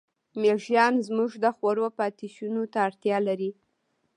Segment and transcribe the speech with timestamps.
[0.41, 3.51] مېږیان زموږ د خوړو پاتېشونو ته اړتیا لري.